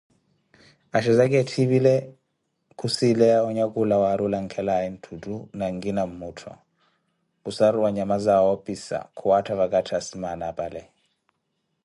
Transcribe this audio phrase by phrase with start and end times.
[0.97, 1.93] Axhezaka etthipile,
[2.79, 6.53] khusileya onyakhula waarulankhale ntthutto na nkina mmuttho,
[7.43, 10.81] khusaruwa nyama zawoopisa khuwattha vakatthi asimaana apale.